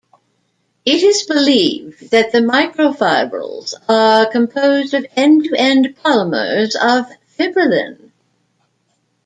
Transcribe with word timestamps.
It 0.83 1.03
is 1.03 1.27
believed 1.27 2.09
that 2.09 2.31
the 2.31 2.39
microfibrils 2.39 3.75
are 3.87 4.25
composed 4.31 4.95
of 4.95 5.05
end-to-end 5.15 5.95
polymers 6.03 6.73
of 6.75 7.05
fibrillin. 7.37 8.09